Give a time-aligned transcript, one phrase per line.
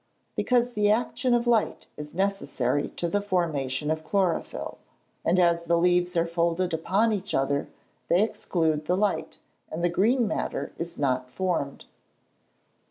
[0.35, 4.79] _Because the action of light is necessary to the formation of chlorophyll;
[5.23, 7.67] and as the leaves are folded upon each other,
[8.07, 9.37] they exclude the light,
[9.69, 11.85] and the green matter is not formed.